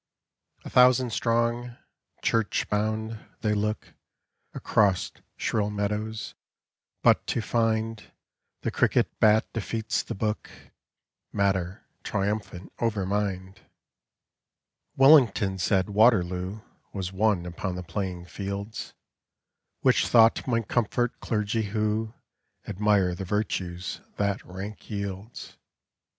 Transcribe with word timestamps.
A 0.65 0.69
thousand 0.71 1.11
strong, 1.13 1.77
church 2.23 2.67
bound, 2.71 3.19
they 3.41 3.53
look 3.53 3.93
Across 4.55 5.11
shrill 5.37 5.69
meadows 5.69 6.33
but 7.03 7.27
to 7.27 7.39
find 7.39 8.11
The 8.61 8.71
cricket 8.71 9.19
bat 9.19 9.53
defeats 9.53 10.01
tin— 10.03 10.17
Matter 11.31 11.85
triumphant 12.01 12.73
over 12.79 13.05
Mind! 13.05 13.29
13 13.57 13.57
English 13.59 13.59
Gothic. 13.59 13.71
Wellington 14.97 15.57
said 15.59 15.89
Waterloo 15.91 16.61
Was 16.93 17.13
won 17.13 17.45
upon 17.45 17.75
the 17.75 17.83
playing 17.83 18.25
fields, 18.25 18.95
Which 19.81 20.07
thought 20.07 20.47
might 20.47 20.67
comfort 20.67 21.19
clergy 21.19 21.61
who 21.61 22.15
Admire 22.67 23.13
the 23.13 23.23
virtues 23.23 24.01
that 24.15 24.43
rank 24.47 24.89
yields. 24.89 25.57